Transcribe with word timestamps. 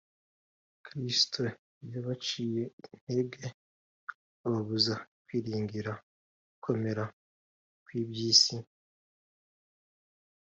kristo 0.85 1.41
yabaciye 1.93 2.63
intege 2.87 3.43
ababuza 4.45 4.95
kwiringira 5.23 5.91
gukomera 6.51 7.03
kw’iby’isi 7.83 8.57